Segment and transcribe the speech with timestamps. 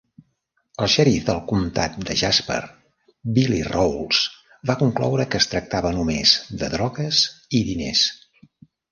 [0.83, 2.55] El xerif del comtat de Jasper,
[3.35, 4.21] Billy Rowles,
[4.69, 7.21] va concloure que es tractava només de drogues
[7.61, 8.03] i diners.